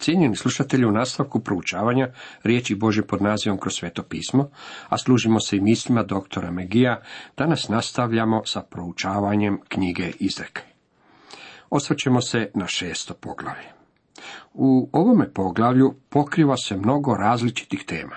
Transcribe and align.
Cijenjeni 0.00 0.36
slušatelji 0.36 0.84
u 0.84 0.92
nastavku 0.92 1.40
proučavanja 1.40 2.08
riječi 2.42 2.74
Bože 2.74 3.02
pod 3.02 3.22
nazivom 3.22 3.58
kroz 3.58 3.74
sveto 3.74 4.02
pismo, 4.02 4.50
a 4.88 4.98
služimo 4.98 5.40
se 5.40 5.56
i 5.56 5.60
mislima 5.60 6.02
doktora 6.02 6.50
Megija, 6.50 7.02
danas 7.36 7.68
nastavljamo 7.68 8.42
sa 8.44 8.62
proučavanjem 8.62 9.60
knjige 9.68 10.12
Izreke. 10.18 10.62
Osvrćemo 11.70 12.20
se 12.20 12.50
na 12.54 12.66
šesto 12.66 13.14
poglavlje. 13.14 13.68
U 14.54 14.88
ovome 14.92 15.32
poglavlju 15.32 15.94
pokriva 16.08 16.56
se 16.56 16.76
mnogo 16.76 17.14
različitih 17.14 17.84
tema. 17.86 18.16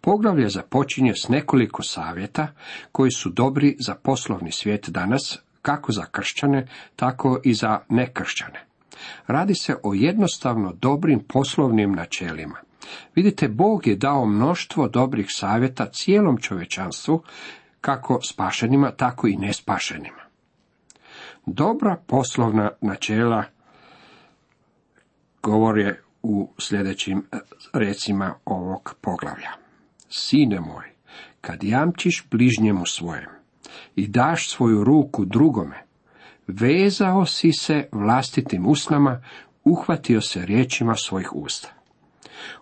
Poglavlje 0.00 0.48
započinje 0.48 1.12
s 1.14 1.28
nekoliko 1.28 1.82
savjeta 1.82 2.48
koji 2.92 3.10
su 3.10 3.30
dobri 3.30 3.76
za 3.80 3.94
poslovni 3.94 4.52
svijet 4.52 4.88
danas, 4.88 5.38
kako 5.62 5.92
za 5.92 6.04
kršćane, 6.04 6.68
tako 6.96 7.40
i 7.44 7.54
za 7.54 7.80
nekršćane. 7.88 8.73
Radi 9.26 9.54
se 9.54 9.76
o 9.82 9.94
jednostavno 9.94 10.72
dobrim 10.72 11.20
poslovnim 11.28 11.92
načelima. 11.92 12.56
Vidite, 13.14 13.48
Bog 13.48 13.86
je 13.86 13.96
dao 13.96 14.26
mnoštvo 14.26 14.88
dobrih 14.88 15.26
savjeta 15.28 15.86
cijelom 15.86 16.38
čovječanstvu, 16.38 17.22
kako 17.80 18.20
spašenima, 18.22 18.90
tako 18.90 19.26
i 19.26 19.36
nespašenima. 19.36 20.22
Dobra 21.46 21.96
poslovna 22.06 22.70
načela 22.80 23.44
govore 25.42 26.00
u 26.22 26.48
sljedećim 26.58 27.26
recima 27.72 28.34
ovog 28.44 28.94
poglavlja. 29.00 29.50
Sine 30.08 30.60
moj, 30.60 30.90
kad 31.40 31.64
jamčiš 31.64 32.26
bližnjemu 32.30 32.86
svojem 32.86 33.30
i 33.96 34.08
daš 34.08 34.50
svoju 34.50 34.84
ruku 34.84 35.24
drugome, 35.24 35.82
vezao 36.46 37.26
si 37.26 37.52
se 37.52 37.88
vlastitim 37.92 38.66
usnama, 38.66 39.22
uhvatio 39.64 40.20
se 40.20 40.46
riječima 40.46 40.94
svojih 40.94 41.34
usta. 41.34 41.68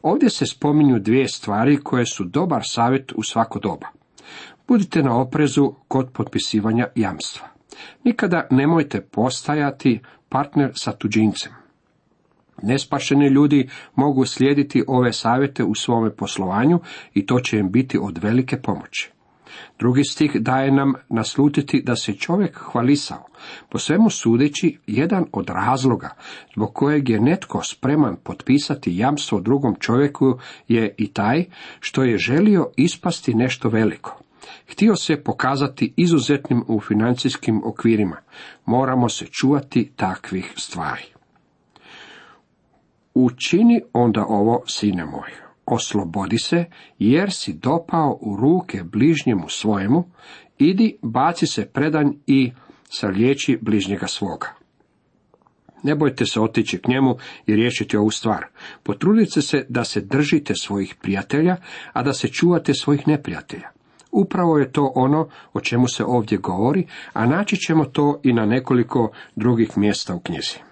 Ovdje 0.02 0.30
se 0.30 0.46
spominju 0.46 0.98
dvije 0.98 1.28
stvari 1.28 1.80
koje 1.82 2.06
su 2.06 2.24
dobar 2.24 2.62
savjet 2.64 3.12
u 3.12 3.22
svako 3.22 3.58
doba. 3.58 3.86
Budite 4.68 5.02
na 5.02 5.20
oprezu 5.20 5.74
kod 5.88 6.10
potpisivanja 6.12 6.86
jamstva. 6.94 7.48
Nikada 8.04 8.46
nemojte 8.50 9.00
postajati 9.00 10.00
partner 10.28 10.72
sa 10.74 10.92
tuđincem. 10.92 11.52
Nespašeni 12.62 13.26
ljudi 13.26 13.68
mogu 13.94 14.26
slijediti 14.26 14.84
ove 14.88 15.12
savjete 15.12 15.64
u 15.64 15.74
svome 15.74 16.16
poslovanju 16.16 16.80
i 17.14 17.26
to 17.26 17.40
će 17.40 17.58
im 17.58 17.72
biti 17.72 17.98
od 18.02 18.18
velike 18.18 18.56
pomoći. 18.56 19.11
Drugi 19.78 20.04
stih 20.04 20.30
daje 20.34 20.72
nam 20.72 20.92
naslutiti 21.08 21.82
da 21.82 21.96
se 21.96 22.12
čovjek 22.12 22.58
hvalisao, 22.58 23.26
po 23.68 23.78
svemu 23.78 24.10
sudeći 24.10 24.78
jedan 24.86 25.24
od 25.32 25.48
razloga 25.48 26.10
zbog 26.54 26.74
kojeg 26.74 27.08
je 27.08 27.20
netko 27.20 27.62
spreman 27.64 28.16
potpisati 28.24 28.96
jamstvo 28.96 29.40
drugom 29.40 29.76
čovjeku 29.80 30.38
je 30.68 30.94
i 30.98 31.12
taj 31.12 31.44
što 31.80 32.02
je 32.02 32.18
želio 32.18 32.70
ispasti 32.76 33.34
nešto 33.34 33.68
veliko. 33.68 34.18
Htio 34.66 34.96
se 34.96 35.22
pokazati 35.24 35.94
izuzetnim 35.96 36.64
u 36.68 36.80
financijskim 36.80 37.60
okvirima. 37.64 38.16
Moramo 38.66 39.08
se 39.08 39.26
čuvati 39.26 39.92
takvih 39.96 40.52
stvari. 40.56 41.04
Učini 43.14 43.80
onda 43.92 44.24
ovo, 44.28 44.62
sine 44.66 45.04
moj, 45.04 45.30
oslobodi 45.66 46.38
se, 46.38 46.64
jer 46.98 47.32
si 47.32 47.52
dopao 47.52 48.18
u 48.20 48.36
ruke 48.36 48.82
bližnjemu 48.82 49.48
svojemu, 49.48 50.04
idi, 50.58 50.96
baci 51.02 51.46
se 51.46 51.66
predanj 51.66 52.08
i 52.26 52.52
liječi 53.02 53.58
bližnjega 53.62 54.06
svoga. 54.06 54.54
Ne 55.82 55.94
bojte 55.94 56.26
se 56.26 56.40
otići 56.40 56.78
k 56.78 56.88
njemu 56.88 57.16
i 57.46 57.56
riješiti 57.56 57.96
ovu 57.96 58.10
stvar. 58.10 58.46
Potrudite 58.82 59.42
se 59.42 59.66
da 59.68 59.84
se 59.84 60.00
držite 60.00 60.54
svojih 60.54 60.94
prijatelja, 61.02 61.56
a 61.92 62.02
da 62.02 62.12
se 62.12 62.28
čuvate 62.28 62.74
svojih 62.74 63.08
neprijatelja. 63.08 63.68
Upravo 64.12 64.58
je 64.58 64.72
to 64.72 64.92
ono 64.94 65.28
o 65.52 65.60
čemu 65.60 65.88
se 65.88 66.04
ovdje 66.04 66.38
govori, 66.38 66.86
a 67.12 67.26
naći 67.26 67.56
ćemo 67.56 67.84
to 67.84 68.20
i 68.22 68.32
na 68.32 68.46
nekoliko 68.46 69.10
drugih 69.36 69.78
mjesta 69.78 70.14
u 70.14 70.20
knjizi. 70.20 70.71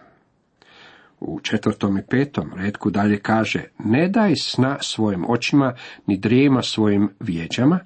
U 1.21 1.41
četvrtom 1.41 1.99
i 1.99 2.03
petom 2.11 2.51
redku 2.57 2.91
dalje 2.91 3.19
kaže, 3.19 3.65
ne 3.79 4.09
daj 4.09 4.37
sna 4.37 4.79
svojim 4.81 5.25
očima, 5.29 5.75
ni 6.07 6.19
drijema 6.19 6.63
svojim 6.63 7.11
vijeđama, 7.21 7.81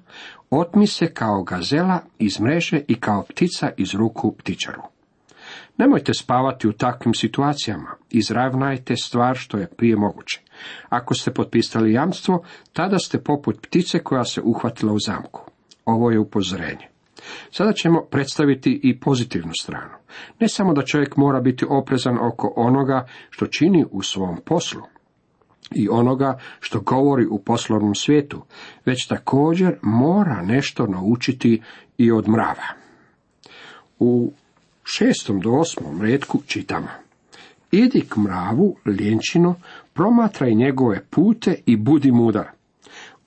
otmi 0.49 0.87
se 0.87 1.13
kao 1.13 1.43
gazela 1.43 1.99
iz 2.19 2.39
mreže 2.39 2.81
i 2.87 2.95
kao 2.95 3.23
ptica 3.23 3.69
iz 3.77 3.93
ruku 3.93 4.35
ptičaru. 4.37 4.81
Nemojte 5.77 6.13
spavati 6.13 6.67
u 6.67 6.73
takvim 6.73 7.13
situacijama, 7.13 7.95
izravnajte 8.09 8.95
stvar 8.95 9.35
što 9.35 9.57
je 9.57 9.67
prije 9.67 9.95
moguće. 9.95 10.41
Ako 10.89 11.13
ste 11.13 11.33
potpisali 11.33 11.93
jamstvo, 11.93 12.43
tada 12.73 12.99
ste 12.99 13.23
poput 13.23 13.61
ptice 13.61 13.99
koja 13.99 14.23
se 14.23 14.41
uhvatila 14.41 14.93
u 14.93 14.99
zamku. 14.99 15.51
Ovo 15.85 16.11
je 16.11 16.19
upozorenje. 16.19 16.94
Sada 17.51 17.73
ćemo 17.73 18.01
predstaviti 18.01 18.79
i 18.83 18.99
pozitivnu 18.99 19.51
stranu. 19.61 19.93
Ne 20.39 20.47
samo 20.47 20.73
da 20.73 20.85
čovjek 20.85 21.17
mora 21.17 21.39
biti 21.39 21.65
oprezan 21.69 22.17
oko 22.21 22.53
onoga 22.55 23.07
što 23.29 23.47
čini 23.47 23.85
u 23.91 24.01
svom 24.01 24.37
poslu 24.45 24.81
i 25.71 25.89
onoga 25.89 26.39
što 26.59 26.79
govori 26.79 27.25
u 27.25 27.39
poslovnom 27.39 27.95
svijetu, 27.95 28.41
već 28.85 29.07
također 29.07 29.75
mora 29.81 30.41
nešto 30.41 30.87
naučiti 30.87 31.61
i 31.97 32.11
od 32.11 32.29
mrava. 32.29 32.67
U 33.99 34.31
šestom 34.83 35.39
do 35.39 35.51
osmom 35.51 36.01
redku 36.01 36.41
čitamo. 36.47 36.87
Idi 37.71 38.01
k 38.09 38.17
mravu, 38.17 38.75
ljenčino, 38.85 39.55
promatraj 39.93 40.53
njegove 40.53 41.01
pute 41.09 41.55
i 41.65 41.75
budi 41.75 42.11
mudar. 42.11 42.47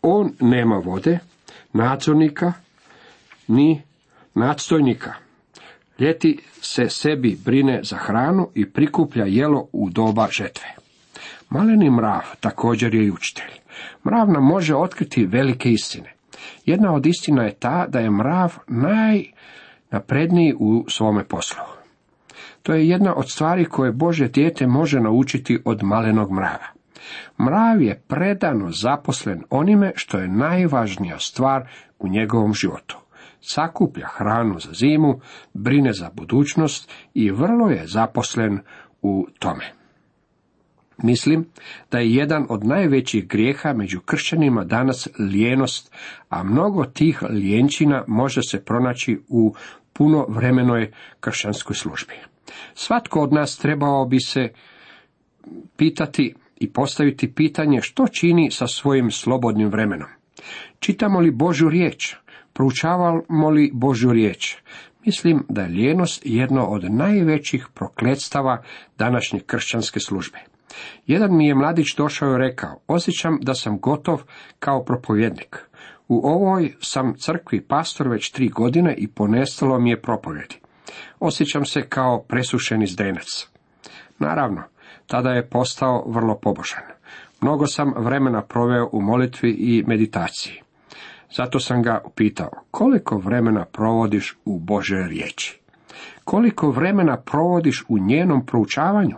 On 0.03 0.33
nema 0.41 0.77
vode, 0.77 1.19
nadzornika, 1.73 2.53
ni 3.49 3.83
nadstojnika. 4.39 5.13
Ljeti 5.99 6.39
se 6.61 6.89
sebi 6.89 7.39
brine 7.45 7.81
za 7.83 7.97
hranu 7.97 8.51
i 8.55 8.71
prikuplja 8.71 9.25
jelo 9.25 9.69
u 9.73 9.91
doba 9.91 10.29
žetve. 10.31 10.67
Maleni 11.51 11.91
mrav 11.91 12.23
također 12.41 12.95
je 12.95 13.05
i 13.05 13.11
učitelj. 13.11 13.51
Mrav 14.07 14.31
nam 14.31 14.45
može 14.45 14.75
otkriti 14.75 15.27
velike 15.27 15.71
istine. 15.71 16.13
Jedna 16.65 16.95
od 16.95 17.07
istina 17.07 17.43
je 17.43 17.55
ta 17.55 17.87
da 17.89 17.99
je 18.01 18.11
mrav 18.11 18.55
najnapredniji 18.67 20.55
u 20.59 20.85
svome 20.89 21.25
poslu. 21.25 21.63
To 22.63 22.75
je 22.75 22.89
jedna 22.89 23.15
od 23.15 23.31
stvari 23.31 23.65
koje 23.65 23.93
Bože 23.93 24.29
dijete 24.29 24.67
može 24.67 25.01
naučiti 25.01 25.59
od 25.65 25.83
malenog 25.83 26.33
mrava. 26.33 26.67
Mrav 27.41 27.83
je 27.83 28.03
predano 28.09 28.71
zaposlen 28.71 29.43
onime 29.51 29.93
što 29.95 30.19
je 30.19 30.29
najvažnija 30.29 31.19
stvar 31.19 31.69
u 31.99 32.09
njegovom 32.09 32.55
životu 32.55 33.08
sakuplja 33.41 34.07
hranu 34.07 34.59
za 34.59 34.73
zimu, 34.73 35.21
brine 35.55 35.93
za 35.93 36.11
budućnost 36.15 36.91
i 37.15 37.31
vrlo 37.31 37.71
je 37.71 37.87
zaposlen 37.87 38.59
u 39.03 39.27
tome. 39.39 39.73
Mislim 41.03 41.47
da 41.91 41.99
je 41.99 42.15
jedan 42.15 42.47
od 42.49 42.65
najvećih 42.65 43.29
grijeha 43.29 43.73
među 43.73 44.01
kršćanima 44.01 44.65
danas 44.65 45.09
lijenost, 45.19 45.95
a 46.29 46.43
mnogo 46.43 46.85
tih 46.85 47.23
lijenčina 47.31 48.05
može 48.07 48.43
se 48.43 48.65
pronaći 48.65 49.21
u 49.29 49.55
puno 49.93 50.27
vremenoj 50.29 50.93
kršćanskoj 51.21 51.77
službi. 51.77 52.15
Svatko 52.75 53.21
od 53.21 53.33
nas 53.33 53.59
trebao 53.59 54.07
bi 54.07 54.21
se 54.21 54.49
pitati 55.77 56.35
i 56.57 56.73
postaviti 56.73 57.35
pitanje 57.35 57.81
što 57.83 58.07
čini 58.07 58.51
sa 58.51 58.67
svojim 58.67 59.11
slobodnim 59.11 59.69
vremenom. 59.69 60.09
Čitamo 60.81 61.21
li 61.21 61.31
Božu 61.31 61.69
riječ? 61.69 62.15
Proučavamo 62.59 63.51
li 63.51 63.71
Božju 63.75 64.13
riječ? 64.13 64.57
Mislim 65.07 65.45
da 65.49 65.63
je 65.63 65.69
lijenost 65.69 66.23
jedno 66.25 66.65
od 66.65 66.93
najvećih 66.93 67.67
prokletstava 67.75 68.63
današnje 68.99 69.41
kršćanske 69.41 70.01
službe. 70.01 70.39
Jedan 71.07 71.37
mi 71.37 71.47
je 71.47 71.55
mladić 71.55 71.97
došao 71.97 72.35
i 72.35 72.39
rekao, 72.39 72.81
osjećam 72.87 73.39
da 73.43 73.55
sam 73.55 73.79
gotov 73.79 74.23
kao 74.59 74.85
propovjednik. 74.85 75.57
U 76.09 76.29
ovoj 76.29 76.75
sam 76.81 77.15
crkvi 77.19 77.61
pastor 77.61 78.09
već 78.09 78.31
tri 78.31 78.49
godine 78.49 78.95
i 78.95 79.09
ponestalo 79.09 79.79
mi 79.79 79.91
je 79.91 80.03
propovjedi. 80.03 80.57
Osjećam 81.21 81.65
se 81.65 81.89
kao 81.89 82.23
presušeni 82.23 82.87
zdenac. 82.87 83.49
Naravno, 84.19 84.63
tada 85.07 85.31
je 85.31 85.49
postao 85.49 86.05
vrlo 86.07 86.39
pobožan. 86.43 86.83
Mnogo 87.41 87.67
sam 87.67 87.93
vremena 87.97 88.43
proveo 88.43 88.89
u 88.93 89.03
molitvi 89.03 89.51
i 89.51 89.85
meditaciji. 89.87 90.68
Zato 91.37 91.61
sam 91.61 91.83
ga 91.83 92.01
upitao, 92.05 92.51
koliko 92.71 93.19
vremena 93.19 93.65
provodiš 93.65 94.37
u 94.45 94.59
Bože 94.59 95.07
riječi? 95.09 95.61
Koliko 96.25 96.71
vremena 96.71 97.17
provodiš 97.17 97.85
u 97.89 97.99
njenom 97.99 98.47
proučavanju? 98.47 99.17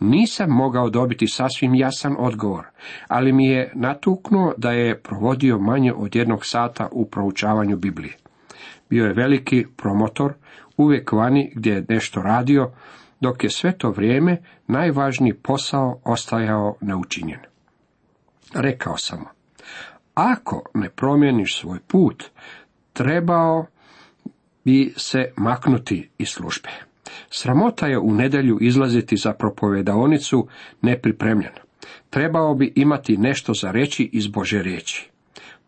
Nisam 0.00 0.50
mogao 0.50 0.90
dobiti 0.90 1.26
sasvim 1.26 1.74
jasan 1.74 2.16
odgovor, 2.18 2.66
ali 3.08 3.32
mi 3.32 3.46
je 3.46 3.72
natuknuo 3.74 4.54
da 4.56 4.70
je 4.70 5.02
provodio 5.02 5.58
manje 5.58 5.92
od 5.92 6.16
jednog 6.16 6.46
sata 6.46 6.88
u 6.92 7.06
proučavanju 7.06 7.76
Biblije. 7.76 8.16
Bio 8.90 9.06
je 9.06 9.12
veliki 9.12 9.66
promotor, 9.76 10.32
uvijek 10.76 11.12
vani 11.12 11.52
gdje 11.54 11.72
je 11.72 11.84
nešto 11.88 12.22
radio, 12.22 12.70
dok 13.20 13.44
je 13.44 13.50
sve 13.50 13.78
to 13.78 13.90
vrijeme 13.90 14.36
najvažniji 14.66 15.34
posao 15.34 16.00
ostajao 16.04 16.76
neučinjen. 16.80 17.40
Rekao 18.54 18.96
sam 18.96 19.18
mu, 19.18 19.26
ako 20.18 20.62
ne 20.74 20.90
promijeniš 20.90 21.60
svoj 21.60 21.78
put, 21.86 22.24
trebao 22.92 23.66
bi 24.64 24.94
se 24.96 25.32
maknuti 25.36 26.08
iz 26.18 26.28
službe. 26.28 26.68
Sramota 27.30 27.86
je 27.86 27.98
u 27.98 28.14
nedjelju 28.14 28.58
izlaziti 28.60 29.16
za 29.16 29.32
propovedaonicu 29.32 30.48
nepripremljen. 30.82 31.52
Trebao 32.10 32.54
bi 32.54 32.72
imati 32.76 33.16
nešto 33.16 33.54
za 33.54 33.70
reći 33.70 34.10
iz 34.12 34.26
Bože 34.26 34.62
riječi. 34.62 35.10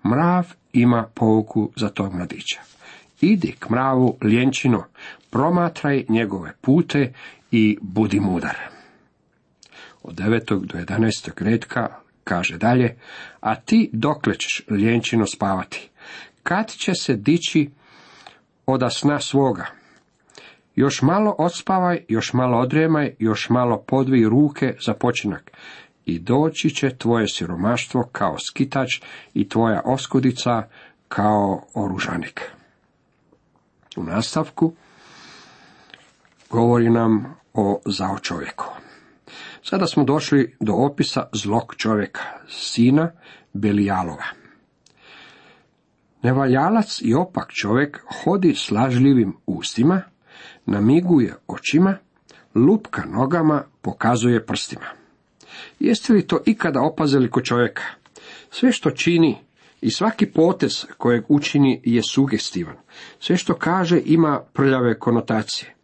Mrav 0.05 0.52
ima 0.73 1.08
pouku 1.14 1.70
za 1.76 1.88
tog 1.88 2.14
mladića. 2.14 2.61
Idi 3.20 3.52
k 3.58 3.70
mravu 3.70 4.19
ljenčino, 4.23 4.85
promatraj 5.31 6.05
njegove 6.08 6.52
pute 6.61 7.12
i 7.50 7.79
budi 7.81 8.20
mudar. 8.20 8.56
Od 10.02 10.14
9. 10.14 10.67
do 10.67 10.79
11. 10.79 11.44
redka 11.44 12.00
kaže 12.25 12.58
dalje, 12.58 12.96
a 13.40 13.55
ti 13.55 13.90
dokle 13.93 14.34
ćeš 14.34 14.62
ljenčino 14.70 15.26
spavati? 15.26 15.90
Kad 16.43 16.70
će 16.70 16.93
se 16.94 17.17
dići 17.17 17.70
oda 18.67 18.90
sna 18.90 19.20
svoga? 19.20 19.67
Još 20.75 21.02
malo 21.02 21.34
odspavaj, 21.38 22.05
još 22.08 22.32
malo 22.32 22.58
odremaj, 22.58 23.14
još 23.19 23.49
malo 23.49 23.84
podvi 23.87 24.25
ruke 24.25 24.76
za 24.87 24.94
počinak. 24.94 25.50
I 26.05 26.19
doći 26.19 26.70
će 26.70 26.96
tvoje 26.99 27.28
siromaštvo 27.28 28.08
kao 28.12 28.37
skitač 28.38 29.00
i 29.34 29.49
tvoja 29.49 29.82
oskudica 29.84 30.62
kao 31.08 31.62
oružanik. 31.75 32.40
U 33.96 34.05
nastavku 34.05 34.75
govori 36.50 36.90
nam 36.90 37.37
o 37.55 37.81
zao 37.87 38.19
čovjeku. 38.19 38.79
Sada 39.62 39.86
smo 39.86 40.04
došli 40.04 40.56
do 40.60 40.72
opisa 40.72 41.28
zlog 41.32 41.74
čovjeka, 41.76 42.22
sina 42.48 43.10
Belijalova. 43.52 44.24
Nevaljalac 46.22 47.00
i 47.02 47.14
opak 47.14 47.52
čovjek 47.52 48.00
hodi 48.22 48.54
slažljivim 48.54 49.36
ustima, 49.46 50.02
namiguje 50.66 51.34
očima, 51.46 51.96
lupka 52.54 53.02
nogama, 53.04 53.62
pokazuje 53.82 54.46
prstima. 54.46 54.86
Jeste 55.80 56.12
li 56.12 56.26
to 56.26 56.40
ikada 56.46 56.80
opazili 56.80 57.30
kod 57.30 57.44
čovjeka? 57.44 57.82
Sve 58.50 58.72
što 58.72 58.90
čini 58.90 59.38
i 59.80 59.90
svaki 59.90 60.26
potez 60.26 60.86
kojeg 60.98 61.24
učini 61.28 61.80
je 61.84 62.02
sugestivan. 62.02 62.76
Sve 63.20 63.36
što 63.36 63.54
kaže 63.54 64.00
ima 64.04 64.40
prljave 64.52 64.98
konotacije. 64.98 65.74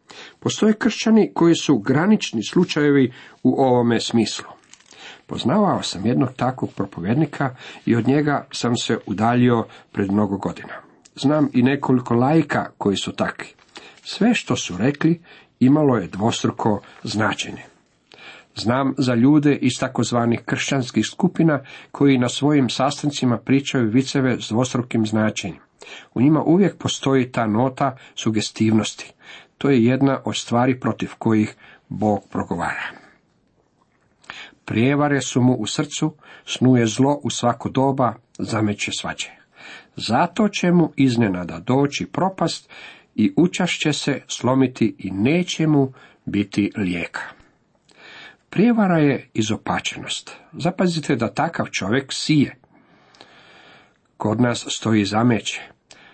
Postoje 0.40 0.72
kršćani 0.72 1.30
koji 1.34 1.54
su 1.54 1.78
granični 1.78 2.44
slučajevi 2.44 3.12
u 3.42 3.62
ovome 3.62 4.00
smislu. 4.00 4.46
Poznavao 5.26 5.82
sam 5.82 6.06
jednog 6.06 6.28
takvog 6.36 6.70
propovjednika 6.72 7.56
i 7.86 7.96
od 7.96 8.08
njega 8.08 8.46
sam 8.52 8.76
se 8.76 8.98
udaljio 9.06 9.64
pred 9.92 10.12
mnogo 10.12 10.36
godina. 10.36 10.74
Znam 11.14 11.48
i 11.52 11.62
nekoliko 11.62 12.14
lajka 12.14 12.70
koji 12.78 12.96
su 12.96 13.12
takvi. 13.12 13.48
Sve 14.04 14.34
što 14.34 14.56
su 14.56 14.76
rekli 14.76 15.20
imalo 15.60 15.96
je 15.96 16.06
dvostruko 16.06 16.80
značenje. 17.02 17.62
Znam 18.56 18.94
za 18.98 19.14
ljude 19.14 19.54
iz 19.54 19.72
takozvanih 19.80 20.40
kršćanskih 20.44 21.06
skupina 21.06 21.60
koji 21.90 22.18
na 22.18 22.28
svojim 22.28 22.68
sastancima 22.68 23.38
pričaju 23.38 23.90
viceve 23.90 24.40
s 24.40 24.48
dvostrukim 24.48 25.06
značenjem. 25.06 25.60
U 26.14 26.20
njima 26.20 26.42
uvijek 26.42 26.76
postoji 26.76 27.32
ta 27.32 27.46
nota 27.46 27.96
sugestivnosti. 28.14 29.12
To 29.58 29.70
je 29.70 29.84
jedna 29.84 30.20
od 30.24 30.36
stvari 30.36 30.80
protiv 30.80 31.10
kojih 31.18 31.56
Bog 31.88 32.28
progovara. 32.30 32.90
Prijevare 34.64 35.20
su 35.20 35.40
mu 35.40 35.54
u 35.54 35.66
srcu, 35.66 36.14
snuje 36.44 36.86
zlo 36.86 37.20
u 37.22 37.30
svako 37.30 37.68
doba, 37.68 38.14
zameće 38.38 38.90
svađe. 38.92 39.30
Zato 39.96 40.48
će 40.48 40.72
mu 40.72 40.92
iznenada 40.96 41.58
doći 41.58 42.06
propast 42.06 42.70
i 43.14 43.32
učašće 43.36 43.92
se 43.92 44.20
slomiti 44.28 44.94
i 44.98 45.10
neće 45.10 45.66
mu 45.66 45.92
biti 46.24 46.72
lijeka. 46.76 47.22
Prijevara 48.50 48.98
je 48.98 49.28
izopačenost. 49.34 50.32
Zapazite 50.52 51.16
da 51.16 51.34
takav 51.34 51.66
čovjek 51.66 52.12
sije. 52.12 52.56
Kod 54.16 54.40
nas 54.40 54.66
stoji 54.68 55.04
zameće, 55.04 55.60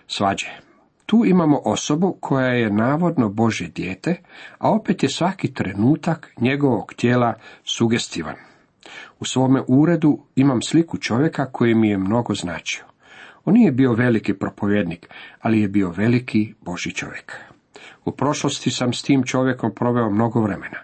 svađe. 0.06 0.72
Tu 1.12 1.25
imamo 1.25 1.61
osobu 1.64 2.17
koja 2.20 2.47
je 2.47 2.70
navodno 2.70 3.29
Bože 3.29 3.69
dijete, 3.69 4.17
a 4.59 4.70
opet 4.70 5.03
je 5.03 5.09
svaki 5.09 5.55
trenutak 5.55 6.32
njegovog 6.41 6.94
tijela 6.97 7.35
sugestivan. 7.64 8.35
U 9.20 9.25
svome 9.25 9.62
uredu 9.69 10.19
imam 10.37 10.62
sliku 10.62 10.99
čovjeka 10.99 11.47
koji 11.47 11.75
mi 11.75 11.88
je 11.88 11.99
mnogo 11.99 12.35
značio. 12.35 12.85
On 13.44 13.55
nije 13.55 13.73
bio 13.73 13.93
veliki 13.93 14.35
propovjednik, 14.35 15.09
ali 15.41 15.61
je 15.61 15.69
bio 15.69 15.91
veliki 15.91 16.55
Boži 16.61 16.94
čovjek. 16.94 17.32
U 18.05 18.12
prošlosti 18.12 18.70
sam 18.70 18.93
s 18.93 19.03
tim 19.03 19.23
čovjekom 19.23 19.75
proveo 19.75 20.11
mnogo 20.11 20.41
vremena. 20.41 20.79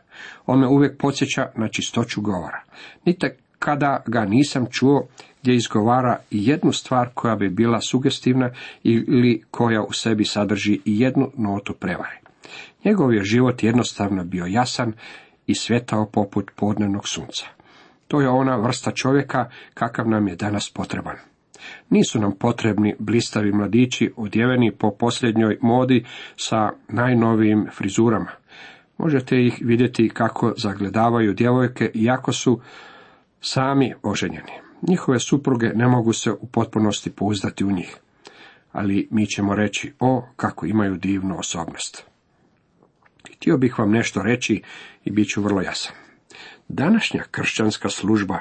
On 0.47 0.61
me 0.61 0.67
uvijek 0.67 0.99
podsjeća 0.99 1.51
na 1.57 1.69
čistoću 1.69 2.21
govora. 2.21 2.63
Nite 3.05 3.37
kada 3.59 4.03
ga 4.07 4.25
nisam 4.25 4.67
čuo 4.71 5.09
gdje 5.43 5.55
izgovara 5.55 6.19
jednu 6.31 6.73
stvar 6.73 7.09
koja 7.15 7.37
bi 7.37 7.49
bila 7.49 7.81
sugestivna 7.81 8.51
ili 8.83 9.43
koja 9.51 9.83
u 9.83 9.93
sebi 9.93 10.25
sadrži 10.25 10.81
jednu 10.85 11.31
notu 11.37 11.75
prevare. 11.75 12.21
Njegov 12.85 13.15
je 13.15 13.25
život 13.25 13.63
jednostavno 13.63 14.25
bio 14.25 14.47
jasan 14.47 14.93
i 15.47 15.55
svjetao 15.55 16.07
poput 16.07 16.51
podnevnog 16.57 17.09
sunca. 17.09 17.47
To 18.09 18.21
je 18.21 18.29
ona 18.29 18.57
vrsta 18.57 18.91
čovjeka 18.91 19.51
kakav 19.75 20.09
nam 20.09 20.29
je 20.29 20.37
danas 20.37 20.73
potreban. 20.75 21.17
Nisu 21.91 22.21
nam 22.21 22.33
potrebni 22.39 22.95
blistavi 22.99 23.53
mladići 23.53 24.13
odjeveni 24.17 24.73
po 24.79 24.91
posljednjoj 24.99 25.59
modi 25.63 26.05
sa 26.37 26.71
najnovijim 26.89 27.67
frizurama. 27.73 28.31
Možete 28.99 29.47
ih 29.47 29.63
vidjeti 29.65 30.09
kako 30.09 30.55
zagledavaju 30.57 31.35
djevojke 31.35 31.91
iako 31.95 32.33
su 32.33 32.61
sami 33.41 33.95
oženjeni. 34.03 34.68
Njihove 34.83 35.21
supruge 35.21 35.73
ne 35.75 35.89
mogu 35.89 36.13
se 36.13 36.31
u 36.33 36.47
potpunosti 36.47 37.11
pouzdati 37.11 37.65
u 37.65 37.71
njih. 37.71 37.97
Ali 38.73 39.09
mi 39.11 39.27
ćemo 39.27 39.55
reći, 39.55 39.93
o, 40.01 40.25
kako 40.37 40.67
imaju 40.67 40.97
divnu 40.97 41.39
osobnost. 41.39 42.05
Htio 43.37 43.57
bih 43.57 43.79
vam 43.79 43.91
nešto 43.91 44.23
reći 44.23 44.63
i 45.05 45.11
bit 45.11 45.29
ću 45.29 45.43
vrlo 45.43 45.61
jasan. 45.61 45.93
Današnja 46.69 47.23
kršćanska 47.31 47.89
služba 47.89 48.41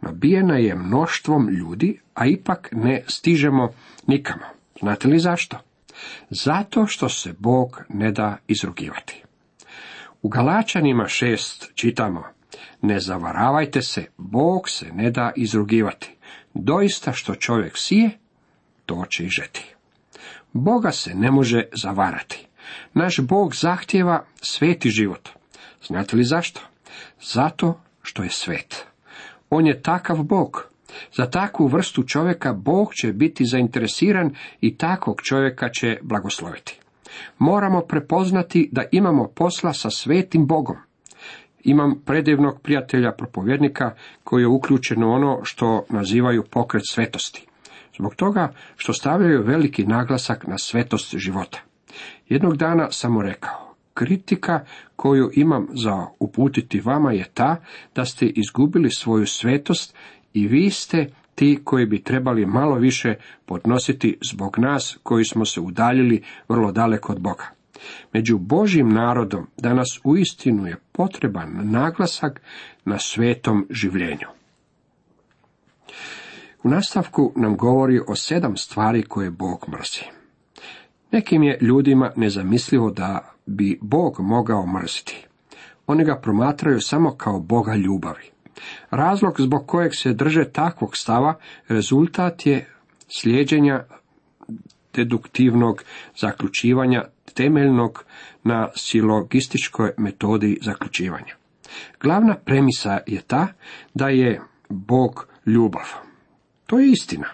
nabijena 0.00 0.56
je 0.56 0.74
mnoštvom 0.74 1.48
ljudi, 1.48 2.00
a 2.14 2.26
ipak 2.26 2.68
ne 2.72 3.04
stižemo 3.06 3.72
nikamo. 4.06 4.44
Znate 4.80 5.08
li 5.08 5.18
zašto? 5.18 5.58
Zato 6.30 6.86
što 6.86 7.08
se 7.08 7.34
Bog 7.38 7.82
ne 7.88 8.12
da 8.12 8.36
izrugivati. 8.48 9.22
U 10.22 10.28
Galačanima 10.28 11.08
šest 11.08 11.70
čitamo, 11.74 12.24
ne 12.82 13.00
zavaravajte 13.00 13.82
se, 13.82 14.04
Bog 14.16 14.68
se 14.68 14.86
ne 14.92 15.10
da 15.10 15.32
izrugivati. 15.36 16.16
Doista 16.54 17.12
što 17.12 17.34
čovjek 17.34 17.72
sije, 17.76 18.10
to 18.86 19.04
će 19.08 19.24
i 19.24 19.28
žeti. 19.28 19.74
Boga 20.52 20.90
se 20.90 21.14
ne 21.14 21.30
može 21.30 21.62
zavarati. 21.72 22.46
Naš 22.94 23.20
Bog 23.20 23.54
zahtjeva 23.54 24.24
sveti 24.42 24.90
život. 24.90 25.28
Znate 25.86 26.16
li 26.16 26.24
zašto? 26.24 26.60
Zato 27.22 27.80
što 28.02 28.22
je 28.22 28.30
svet. 28.30 28.86
On 29.50 29.66
je 29.66 29.82
takav 29.82 30.22
Bog. 30.22 30.70
Za 31.12 31.30
takvu 31.30 31.66
vrstu 31.66 32.02
čovjeka 32.02 32.52
Bog 32.52 32.94
će 32.94 33.12
biti 33.12 33.44
zainteresiran 33.44 34.34
i 34.60 34.76
takvog 34.76 35.22
čovjeka 35.22 35.68
će 35.68 35.98
blagosloviti. 36.02 36.80
Moramo 37.38 37.80
prepoznati 37.80 38.68
da 38.72 38.84
imamo 38.92 39.28
posla 39.28 39.72
sa 39.72 39.90
svetim 39.90 40.46
Bogom. 40.46 40.76
Imam 41.64 42.02
predivnog 42.04 42.60
prijatelja 42.62 43.12
propovjednika 43.12 43.94
koji 44.24 44.42
je 44.42 44.46
uključen 44.46 45.02
u 45.02 45.12
ono 45.12 45.40
što 45.42 45.84
nazivaju 45.88 46.44
pokret 46.50 46.82
svetosti. 46.86 47.46
Zbog 47.96 48.14
toga 48.14 48.52
što 48.76 48.92
stavljaju 48.92 49.42
veliki 49.42 49.86
naglasak 49.86 50.46
na 50.46 50.58
svetost 50.58 51.16
života. 51.16 51.58
Jednog 52.28 52.56
dana 52.56 52.90
sam 52.90 53.12
mu 53.12 53.22
rekao, 53.22 53.74
kritika 53.94 54.60
koju 54.96 55.30
imam 55.34 55.68
za 55.72 56.06
uputiti 56.18 56.80
vama 56.80 57.12
je 57.12 57.24
ta 57.34 57.56
da 57.94 58.04
ste 58.04 58.26
izgubili 58.26 58.90
svoju 58.90 59.26
svetost 59.26 59.94
i 60.34 60.48
vi 60.48 60.70
ste 60.70 61.06
ti 61.34 61.60
koji 61.64 61.86
bi 61.86 62.02
trebali 62.02 62.46
malo 62.46 62.74
više 62.74 63.14
podnositi 63.46 64.18
zbog 64.32 64.58
nas 64.58 64.98
koji 65.02 65.24
smo 65.24 65.44
se 65.44 65.60
udaljili 65.60 66.22
vrlo 66.48 66.72
daleko 66.72 67.12
od 67.12 67.20
Boga. 67.20 67.59
Među 68.12 68.38
Božim 68.38 68.92
narodom 68.92 69.46
danas 69.56 70.00
uistinu 70.04 70.66
je 70.66 70.76
potreban 70.92 71.60
naglasak 71.62 72.40
na 72.84 72.98
svetom 72.98 73.66
življenju. 73.70 74.28
U 76.62 76.68
nastavku 76.68 77.32
nam 77.36 77.56
govori 77.56 78.00
o 78.08 78.14
sedam 78.14 78.56
stvari 78.56 79.02
koje 79.02 79.30
Bog 79.30 79.66
mrzi. 79.68 80.04
Nekim 81.12 81.42
je 81.42 81.58
ljudima 81.60 82.12
nezamislivo 82.16 82.90
da 82.90 83.34
bi 83.46 83.78
Bog 83.82 84.16
mogao 84.20 84.66
mrziti. 84.66 85.26
Oni 85.86 86.04
ga 86.04 86.20
promatraju 86.22 86.80
samo 86.80 87.14
kao 87.16 87.40
Boga 87.40 87.74
ljubavi. 87.74 88.30
Razlog 88.90 89.40
zbog 89.40 89.66
kojeg 89.66 89.94
se 89.94 90.12
drže 90.12 90.44
takvog 90.44 90.96
stava 90.96 91.34
rezultat 91.68 92.46
je 92.46 92.68
slijeđenja 93.08 93.84
deduktivnog 94.94 95.82
zaključivanja 96.16 97.04
temeljnog 97.34 98.04
na 98.44 98.68
silogističkoj 98.74 99.92
metodi 99.96 100.58
zaključivanja. 100.62 101.34
Glavna 102.00 102.36
premisa 102.44 102.98
je 103.06 103.20
ta 103.22 103.48
da 103.94 104.08
je 104.08 104.40
Bog 104.68 105.28
ljubav. 105.46 105.84
To 106.66 106.78
je 106.78 106.90
istina. 106.90 107.26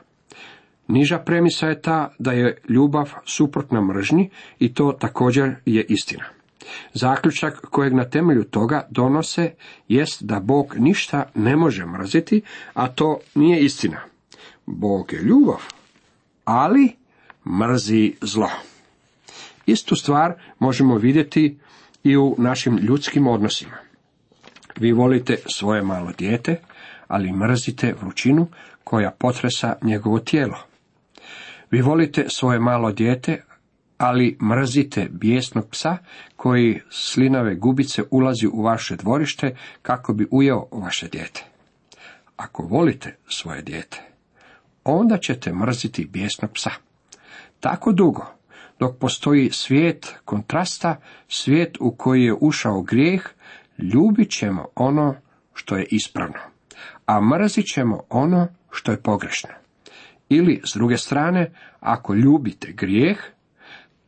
Niža 0.89 1.19
premisa 1.19 1.67
je 1.67 1.83
ta 1.83 2.15
da 2.19 2.33
je 2.33 2.59
ljubav 2.69 3.13
suprotna 3.25 3.81
mržnji 3.81 4.31
i 4.59 4.75
to 4.75 4.93
također 4.93 5.55
je 5.65 5.85
istina. 5.89 6.25
Zaključak 6.93 7.61
kojeg 7.71 7.95
na 7.95 8.05
temelju 8.05 8.45
toga 8.45 8.87
donose 8.91 9.51
jest 9.89 10.23
da 10.23 10.41
Bog 10.41 10.75
ništa 10.79 11.31
ne 11.35 11.57
može 11.57 11.87
mrziti, 11.87 12.43
a 12.75 12.89
to 12.89 13.19
nije 13.35 13.65
istina. 13.65 14.01
Bog 14.67 15.13
je 15.13 15.21
ljubav, 15.23 15.63
ali 16.45 16.93
mrzi 17.47 18.15
zlo. 18.21 18.51
Istu 19.67 19.97
stvar 19.97 20.35
možemo 20.59 20.97
vidjeti 20.97 21.59
i 22.05 22.17
u 22.17 22.35
našim 22.39 22.79
ljudskim 22.79 23.27
odnosima. 23.27 23.77
Vi 24.77 24.93
volite 24.93 25.37
svoje 25.47 25.83
malo 25.83 26.13
dijete, 26.19 26.61
ali 27.09 27.33
mrzite 27.33 27.95
vrućinu 28.01 28.47
koja 28.85 29.11
potresa 29.11 29.77
njegovo 29.83 30.19
tijelo. 30.19 30.59
Vi 31.71 31.81
volite 31.81 32.25
svoje 32.29 32.61
malo 32.61 32.93
dijete, 32.93 33.43
ali 33.99 34.39
mrzite 34.43 35.09
bijesnog 35.11 35.69
psa 35.71 35.97
koji 36.37 36.81
slinave 36.91 37.55
gubice 37.55 38.03
ulazi 38.11 38.47
u 38.53 38.63
vaše 38.63 38.97
dvorište 38.97 39.57
kako 39.83 40.13
bi 40.13 40.27
ujeo 40.31 40.67
vaše 40.73 41.09
dijete. 41.09 41.45
Ako 42.37 42.63
volite 42.63 43.17
svoje 43.29 43.63
dijete, 43.63 44.03
onda 44.85 45.19
ćete 45.19 45.53
mrziti 45.53 46.05
bijesnog 46.05 46.51
psa. 46.53 46.71
Tako 47.61 47.93
dugo, 47.93 48.36
dok 48.79 48.99
postoji 48.99 49.51
svijet 49.53 50.15
kontrasta, 50.25 50.97
svijet 51.29 51.77
u 51.81 51.95
koji 51.97 52.23
je 52.23 52.35
ušao 52.41 52.83
grijeh, 52.83 53.23
ljubit 53.79 54.31
ćemo 54.31 54.67
ono 54.75 55.15
što 55.55 55.77
je 55.77 55.87
ispravno, 55.91 56.39
a 57.07 57.21
mrzit 57.21 57.67
ćemo 57.75 58.03
ono 58.11 58.49
što 58.71 58.93
je 58.93 59.03
pogrešno. 59.03 59.51
Ili, 60.29 60.61
s 60.65 60.75
druge 60.75 60.97
strane, 60.97 61.53
ako 61.81 62.15
ljubite 62.15 62.73
grijeh, 62.73 63.19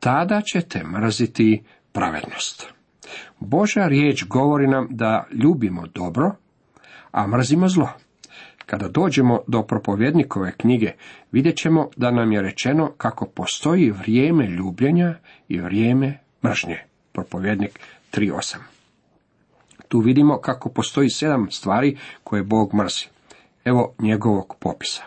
tada 0.00 0.40
ćete 0.52 0.84
mrziti 0.84 1.62
pravednost. 1.92 2.72
Božja 3.40 3.88
riječ 3.88 4.24
govori 4.24 4.66
nam 4.66 4.86
da 4.90 5.26
ljubimo 5.32 5.86
dobro, 5.86 6.34
a 7.10 7.26
mrzimo 7.26 7.68
zlo. 7.68 7.88
Kada 8.70 8.88
dođemo 8.88 9.40
do 9.46 9.62
propovjednikove 9.62 10.52
knjige, 10.52 10.92
vidjet 11.32 11.56
ćemo 11.56 11.88
da 11.96 12.10
nam 12.10 12.32
je 12.32 12.42
rečeno 12.42 12.92
kako 12.96 13.26
postoji 13.26 13.90
vrijeme 13.90 14.46
ljubljenja 14.46 15.14
i 15.48 15.60
vrijeme 15.60 16.18
mržnje. 16.44 16.78
Propovjednik 17.12 17.80
3.8. 18.12 18.56
Tu 19.88 20.00
vidimo 20.00 20.38
kako 20.38 20.68
postoji 20.68 21.10
sedam 21.10 21.50
stvari 21.50 21.98
koje 22.24 22.42
Bog 22.42 22.74
mrzi. 22.74 23.06
Evo 23.64 23.94
njegovog 23.98 24.56
popisa. 24.58 25.02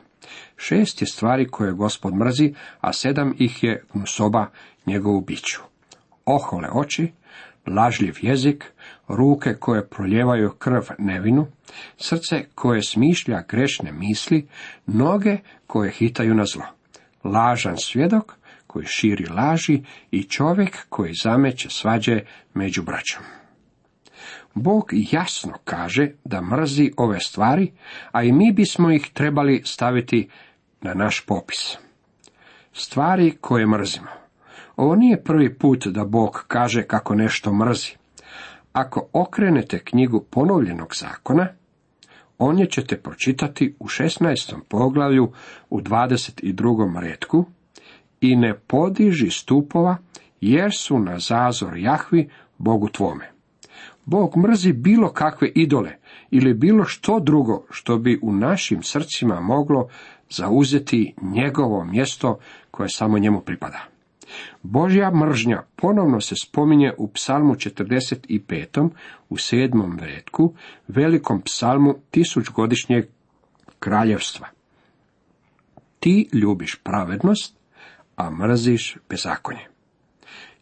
Šest 0.57 1.01
je 1.01 1.07
stvari 1.07 1.47
koje 1.47 1.73
gospod 1.73 2.15
mrzi, 2.15 2.53
a 2.79 2.93
sedam 2.93 3.35
ih 3.39 3.63
je 3.63 3.83
gnusoba 3.93 4.45
njegovu 4.85 5.21
biću. 5.21 5.61
Ohole 6.25 6.69
oči, 6.73 7.11
lažljiv 7.67 8.15
jezik, 8.21 8.65
ruke 9.07 9.53
koje 9.53 9.87
proljevaju 9.87 10.49
krv 10.49 10.81
nevinu, 10.97 11.47
srce 11.97 12.45
koje 12.55 12.81
smišlja 12.81 13.43
grešne 13.49 13.91
misli, 13.91 14.47
noge 14.85 15.37
koje 15.67 15.91
hitaju 15.91 16.33
na 16.33 16.45
zlo, 16.45 16.65
lažan 17.23 17.77
svjedok 17.77 18.35
koji 18.67 18.85
širi 18.85 19.25
laži 19.25 19.83
i 20.11 20.23
čovjek 20.23 20.85
koji 20.89 21.13
zameće 21.13 21.69
svađe 21.69 22.21
među 22.53 22.83
braćom. 22.83 23.23
Bog 24.53 24.89
jasno 24.93 25.53
kaže 25.63 26.09
da 26.23 26.41
mrzi 26.41 26.91
ove 26.97 27.19
stvari, 27.19 27.71
a 28.11 28.23
i 28.23 28.31
mi 28.31 28.51
bismo 28.51 28.91
ih 28.91 29.09
trebali 29.13 29.61
staviti 29.65 30.29
na 30.81 30.93
naš 30.93 31.25
popis. 31.25 31.77
Stvari 32.73 33.37
koje 33.41 33.67
mrzimo. 33.67 34.20
Ovo 34.81 34.95
nije 34.95 35.23
prvi 35.23 35.53
put 35.53 35.87
da 35.87 36.05
Bog 36.05 36.45
kaže 36.47 36.83
kako 36.83 37.15
nešto 37.15 37.53
mrzi. 37.53 37.91
Ako 38.73 39.07
okrenete 39.13 39.79
knjigu 39.79 40.25
ponovljenog 40.29 40.95
zakona, 40.95 41.47
onje 42.37 42.65
ćete 42.65 42.97
pročitati 42.97 43.75
u 43.79 43.87
16. 43.87 44.55
poglavlju 44.69 45.31
u 45.69 45.81
22. 45.81 46.99
redku 46.99 47.45
i 48.21 48.35
ne 48.35 48.53
podiži 48.53 49.29
stupova 49.29 49.97
jer 50.41 50.71
su 50.77 50.99
na 50.99 51.19
zazor 51.19 51.77
Jahvi 51.77 52.29
Bogu 52.57 52.89
tvome. 52.89 53.31
Bog 54.05 54.37
mrzi 54.37 54.73
bilo 54.73 55.13
kakve 55.13 55.51
idole 55.55 55.95
ili 56.31 56.53
bilo 56.53 56.85
što 56.85 57.19
drugo 57.19 57.65
što 57.69 57.97
bi 57.97 58.19
u 58.21 58.33
našim 58.33 58.83
srcima 58.83 59.41
moglo 59.41 59.87
zauzeti 60.29 61.13
njegovo 61.21 61.83
mjesto 61.83 62.39
koje 62.71 62.89
samo 62.89 63.19
njemu 63.19 63.41
pripada. 63.41 63.90
Božja 64.63 65.11
mržnja 65.11 65.63
ponovno 65.75 66.21
se 66.21 66.35
spominje 66.43 66.93
u 66.97 67.07
psalmu 67.07 67.53
45. 67.55 68.89
u 69.29 69.37
sedmom 69.37 69.99
redku, 69.99 70.53
velikom 70.87 71.41
psalmu 71.41 71.95
tisućgodišnjeg 72.11 73.05
kraljevstva. 73.79 74.47
Ti 75.99 76.29
ljubiš 76.33 76.79
pravednost, 76.83 77.57
a 78.15 78.29
mrziš 78.29 78.97
bezakonje. 79.09 79.67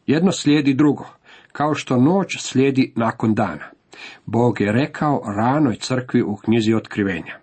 Jedno 0.08 0.32
slijedi 0.32 0.74
drugo, 0.74 1.06
kao 1.52 1.76
što 1.76 1.98
noć 1.98 2.38
slijedi 2.40 2.94
nakon 2.96 3.34
dana. 3.34 3.70
Bog 4.26 4.62
je 4.62 4.72
rekao 4.72 5.22
ranoj 5.38 5.76
crkvi 5.76 6.22
u 6.22 6.36
knjizi 6.36 6.74
otkrivenja. 6.74 7.40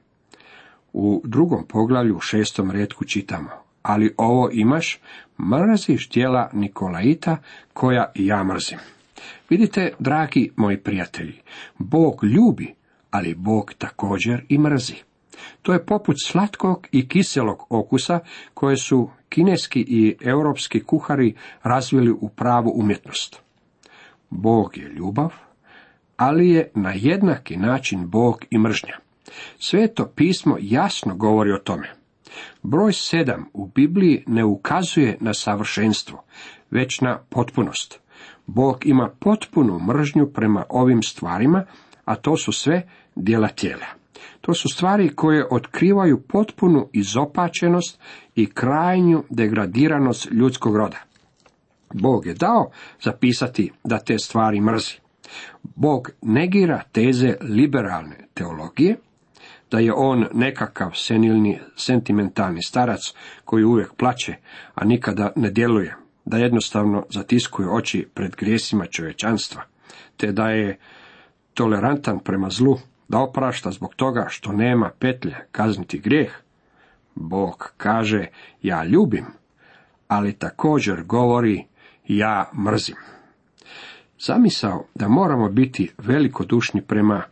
U 0.92 1.23
drugom 1.25 1.66
poglavlju 1.68 2.16
u 2.16 2.21
šestom 2.21 2.71
redku 2.71 3.04
čitamo, 3.04 3.50
ali 3.83 4.14
ovo 4.16 4.49
imaš, 4.52 5.00
mrziš 5.38 6.08
tijela 6.08 6.50
Nikolaita 6.52 7.36
koja 7.72 8.12
ja 8.14 8.44
mrzim. 8.44 8.78
Vidite, 9.50 9.92
dragi 9.98 10.50
moji 10.56 10.76
prijatelji, 10.78 11.40
Bog 11.78 12.24
ljubi, 12.24 12.74
ali 13.10 13.34
Bog 13.34 13.72
također 13.78 14.44
i 14.48 14.58
mrzi. 14.58 14.94
To 15.62 15.72
je 15.72 15.86
poput 15.86 16.16
slatkog 16.24 16.86
i 16.92 17.08
kiselog 17.08 17.66
okusa 17.70 18.20
koje 18.54 18.76
su 18.76 19.10
kineski 19.28 19.80
i 19.80 20.16
europski 20.20 20.80
kuhari 20.80 21.34
razvili 21.62 22.10
u 22.10 22.28
pravu 22.28 22.72
umjetnost. 22.74 23.40
Bog 24.30 24.76
je 24.76 24.88
ljubav, 24.88 25.32
ali 26.16 26.50
je 26.50 26.70
na 26.74 26.92
jednaki 26.94 27.56
način 27.56 28.10
Bog 28.10 28.44
i 28.50 28.58
mržnja. 28.58 28.98
Sveto 29.58 30.06
pismo 30.06 30.56
jasno 30.60 31.14
govori 31.14 31.52
o 31.52 31.58
tome. 31.58 32.05
Broj 32.62 32.92
sedam 32.92 33.49
u 33.52 33.66
Bibliji 33.66 34.25
ne 34.26 34.45
ukazuje 34.45 35.18
na 35.21 35.35
savršenstvo, 35.35 36.23
već 36.71 37.00
na 37.00 37.18
potpunost. 37.28 38.00
Bog 38.47 38.87
ima 38.87 39.11
potpunu 39.18 39.78
mržnju 39.78 40.26
prema 40.26 40.64
ovim 40.68 41.02
stvarima, 41.02 41.64
a 42.04 42.14
to 42.14 42.37
su 42.37 42.52
sve 42.52 42.88
djela 43.14 43.49
tijela. 43.49 43.87
To 44.40 44.54
su 44.54 44.68
stvari 44.68 45.14
koje 45.14 45.47
otkrivaju 45.50 46.23
potpunu 46.28 46.88
izopačenost 46.92 48.00
i 48.35 48.47
krajnju 48.47 49.25
degradiranost 49.30 50.28
ljudskog 50.30 50.76
roda. 50.76 50.99
Bog 51.95 52.26
je 52.26 52.35
dao 52.35 52.71
zapisati 53.02 53.73
da 53.85 53.99
te 53.99 54.18
stvari 54.18 54.61
mrzi. 54.61 54.95
Bog 55.62 56.11
negira 56.23 56.83
teze 56.92 57.35
liberalne 57.40 58.28
teologije, 58.35 58.97
da 59.70 59.78
je 59.78 59.92
on 59.92 60.26
nekakav 60.32 60.90
senilni, 60.94 61.61
sentimentalni 61.76 62.62
starac 62.62 63.14
koji 63.44 63.64
uvijek 63.64 63.92
plaće, 63.94 64.35
a 64.75 64.85
nikada 64.85 65.32
ne 65.37 65.50
djeluje, 65.50 65.96
da 66.25 66.37
jednostavno 66.37 67.06
zatiskuje 67.11 67.68
oči 67.68 68.08
pred 68.14 68.37
grijesima 68.37 68.87
čovječanstva, 68.87 69.62
te 70.16 70.32
da 70.32 70.50
je 70.50 70.78
tolerantan 71.54 72.18
prema 72.18 72.50
zlu, 72.50 72.78
da 73.08 73.18
oprašta 73.18 73.70
zbog 73.70 73.94
toga 73.94 74.26
što 74.28 74.52
nema 74.52 74.90
petlje 74.99 75.35
kazniti 75.52 75.99
grijeh. 75.99 76.32
Bog 77.14 77.73
kaže, 77.76 78.26
ja 78.62 78.85
ljubim, 78.85 79.26
ali 80.08 80.32
također 80.32 81.02
govori, 81.02 81.64
ja 82.08 82.50
mrzim. 82.54 82.96
Zamisao 84.18 84.87
da 84.94 85.08
moramo 85.08 85.49
biti 85.49 85.92
velikodušni 85.99 86.82
prema 86.82 87.23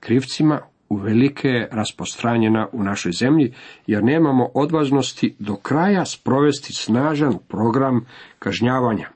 krivcima 0.00 0.60
uvelike 0.88 1.48
je 1.48 1.68
rasprostranjena 1.72 2.68
u 2.72 2.82
našoj 2.82 3.12
zemlji, 3.12 3.54
jer 3.86 4.04
nemamo 4.04 4.50
odvažnosti 4.54 5.34
do 5.38 5.56
kraja 5.56 6.04
sprovesti 6.04 6.72
snažan 6.72 7.38
program 7.48 8.06
kažnjavanja. 8.38 9.08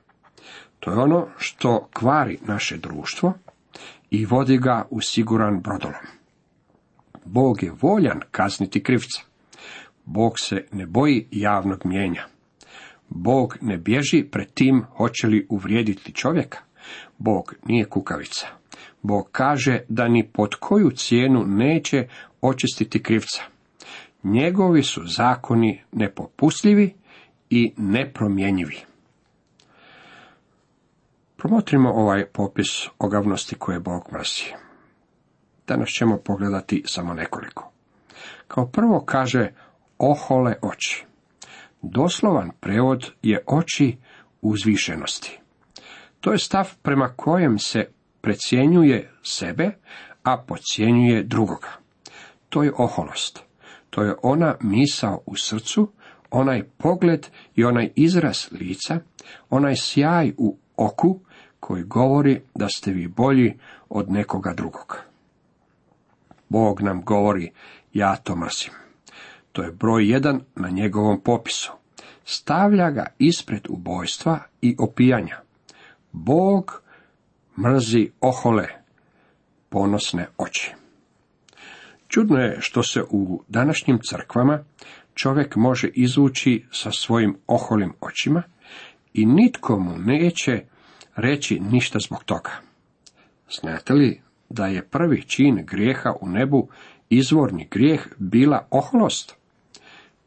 To 0.81 0.91
je 0.91 0.99
ono 0.99 1.27
što 1.39 1.89
kvari 1.93 2.39
naše 2.47 2.77
društvo 2.77 3.33
i 4.11 4.27
vodi 4.27 4.59
ga 4.59 4.87
u 4.91 5.01
siguran 5.01 5.61
brodolom. 5.61 6.07
Bog 7.25 7.63
je 7.63 7.73
voljan 7.81 8.21
kazniti 8.31 8.83
krivca. 8.83 9.23
Bog 10.05 10.39
se 10.39 10.65
ne 10.73 10.87
boji 10.87 11.27
javnog 11.31 11.81
mijenja. 11.85 12.25
Bog 13.09 13.57
ne 13.61 13.77
bježi 13.77 14.25
pred 14.31 14.53
tim 14.55 14.85
hoće 14.97 15.27
li 15.27 15.47
uvrijediti 15.51 16.13
čovjeka. 16.13 16.59
Bog 17.19 17.55
nije 17.67 17.85
kukavica. 17.85 18.47
Bog 19.03 19.29
kaže 19.33 19.81
da 19.89 20.09
ni 20.09 20.29
pod 20.33 20.55
koju 20.55 20.91
cijenu 20.91 21.45
neće 21.47 22.09
očistiti 22.41 23.03
krivca. 23.03 23.43
Njegovi 24.23 24.83
su 24.83 25.01
zakoni 25.07 25.83
nepopustljivi 25.93 26.95
i 27.51 27.73
nepromjenjivi. 27.77 28.79
Promotrimo 31.37 31.91
ovaj 31.91 32.27
popis 32.27 32.87
ogavnosti 32.99 33.55
koje 33.55 33.81
Bog 33.81 34.03
mrzi. 34.13 34.45
Danas 35.67 35.89
ćemo 35.89 36.17
pogledati 36.17 36.83
samo 36.87 37.15
nekoliko. 37.15 37.71
Kao 38.49 38.67
prvo 38.67 39.05
kaže 39.07 39.53
ohole 39.99 40.55
oči. 40.63 41.05
Doslovan 41.83 42.51
prevod 42.61 43.13
je 43.23 43.45
oči 43.47 43.97
uzvišenosti. 44.43 45.41
To 46.21 46.33
je 46.33 46.39
stav 46.39 46.75
prema 46.83 47.09
kojem 47.17 47.59
se 47.59 47.87
precjenjuje 48.21 49.11
sebe, 49.23 49.71
a 50.23 50.39
podcjenjuje 50.39 51.23
drugoga. 51.23 51.69
To 52.49 52.63
je 52.63 52.73
oholost. 52.79 53.43
To 53.91 54.03
je 54.03 54.15
ona 54.23 54.57
misao 54.61 55.23
u 55.27 55.37
srcu, 55.37 55.93
onaj 56.31 56.63
pogled 56.63 57.27
i 57.55 57.65
onaj 57.65 57.93
izraz 57.95 58.49
lica, 58.53 59.01
onaj 59.51 59.77
sjaj 59.77 60.33
u 60.37 60.57
oku 60.77 61.21
koji 61.61 61.83
govori 61.83 62.41
da 62.55 62.69
ste 62.69 62.91
vi 62.91 63.09
bolji 63.09 63.59
od 63.89 64.11
nekoga 64.11 64.55
drugog. 64.55 64.99
Bog 66.49 66.81
nam 66.81 67.05
govori, 67.05 67.53
ja 67.93 68.17
to 68.17 68.37
mrzim. 68.37 68.73
To 69.53 69.63
je 69.63 69.73
broj 69.73 70.11
jedan 70.11 70.41
na 70.55 70.69
njegovom 70.69 71.21
popisu. 71.21 71.73
Stavlja 72.25 72.91
ga 72.91 73.07
ispred 73.19 73.67
ubojstva 73.69 74.41
i 74.63 74.77
opijanja. 74.79 75.41
Bog 76.13 76.83
mrzi 77.59 78.11
ohole, 78.21 78.69
ponosne 79.69 80.27
oči. 80.39 80.75
Čudno 82.09 82.39
je 82.39 82.57
što 82.61 82.83
se 82.83 83.03
u 83.11 83.43
današnjim 83.49 83.99
crkvama 84.03 84.65
čovjek 85.15 85.57
može 85.57 85.89
izvući 85.89 86.65
sa 86.71 86.91
svojim 86.91 87.37
oholim 87.47 87.93
očima 88.01 88.43
i 89.15 89.27
nitko 89.27 89.79
mu 89.79 89.99
neće 89.99 90.63
reći 91.17 91.61
ništa 91.61 91.99
zbog 91.99 92.25
toga. 92.25 92.51
Znate 93.61 93.93
li 93.93 94.21
da 94.49 94.67
je 94.67 94.89
prvi 94.89 95.23
čin 95.23 95.65
grijeha 95.67 96.13
u 96.21 96.29
nebu 96.29 96.69
izvorni 97.11 97.69
grijeh 97.71 98.07
bila 98.19 98.67
oholost? 98.71 99.37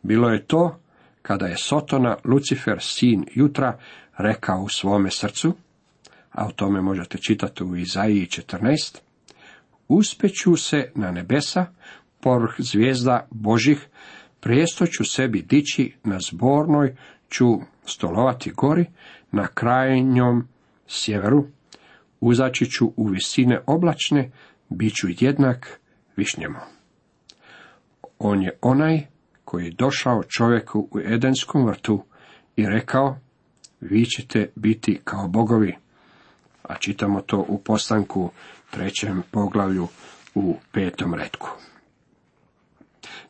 Bilo 0.03 0.29
je 0.29 0.45
to 0.45 0.79
kada 1.21 1.45
je 1.45 1.57
Sotona, 1.57 2.17
Lucifer, 2.23 2.77
sin 2.79 3.25
jutra, 3.33 3.79
rekao 4.17 4.61
u 4.61 4.69
svome 4.69 5.11
srcu, 5.11 5.55
a 6.31 6.45
o 6.45 6.51
tome 6.51 6.81
možete 6.81 7.17
čitati 7.17 7.63
u 7.63 7.75
Izaiji 7.75 8.27
14, 8.27 8.97
uspeću 9.87 10.55
se 10.55 10.91
na 10.95 11.11
nebesa, 11.11 11.65
povrh 12.21 12.55
zvijezda 12.57 13.27
Božih, 13.31 13.87
prijesto 14.39 14.85
ću 14.85 15.03
sebi 15.03 15.41
dići, 15.41 15.93
na 16.03 16.19
zbornoj 16.19 16.95
ću 17.29 17.45
stolovati 17.85 18.51
gori, 18.51 18.85
na 19.31 19.47
krajnjom 19.47 20.47
sjeveru, 20.87 21.47
uzaći 22.19 22.65
ću 22.65 22.93
u 22.95 23.07
visine 23.07 23.59
oblačne, 23.67 24.31
bit 24.69 24.93
ću 24.93 25.07
jednak 25.19 25.79
višnjemu. 26.15 26.59
On 28.19 28.41
je 28.41 28.57
onaj 28.61 29.01
koji 29.45 29.65
je 29.65 29.71
došao 29.71 30.23
čovjeku 30.23 30.87
u 30.91 30.99
Edenskom 30.99 31.65
vrtu 31.65 32.03
i 32.55 32.65
rekao, 32.65 33.19
vi 33.81 34.05
ćete 34.05 34.49
biti 34.55 34.99
kao 35.03 35.27
bogovi, 35.27 35.75
a 36.71 36.77
čitamo 36.79 37.21
to 37.21 37.45
u 37.47 37.57
postanku 37.57 38.31
trećem 38.69 39.23
poglavlju 39.31 39.87
u 40.35 40.55
petom 40.71 41.13
redku. 41.13 41.49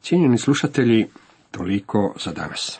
Cijenjeni 0.01 0.38
slušatelji, 0.38 1.08
toliko 1.51 2.15
za 2.19 2.32
danas. 2.32 2.80